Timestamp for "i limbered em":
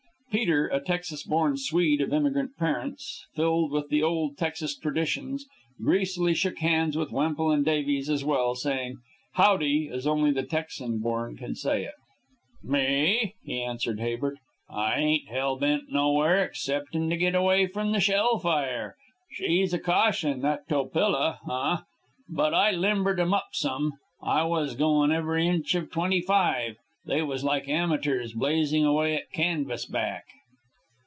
22.53-23.33